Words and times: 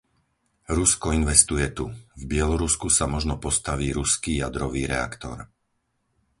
Rusko 0.77 1.07
investuje 1.19 1.67
tu. 1.77 1.85
v 1.93 2.23
Bielorusku 2.31 2.87
sa 2.97 3.05
možno 3.15 3.33
postaví 3.45 3.87
ruský 3.99 4.31
jadrový 4.43 4.81
reaktor. 4.93 5.37